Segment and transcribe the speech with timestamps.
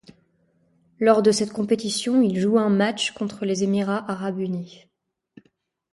[0.97, 4.87] Lors de cette compétition, il joue un match contre les Émirats arabes unis.